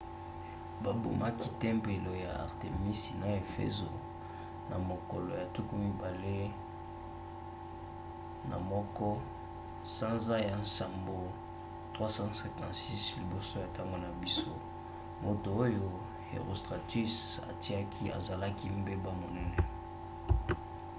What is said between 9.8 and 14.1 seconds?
sanza ya nsambo 356 liboso ya ntango na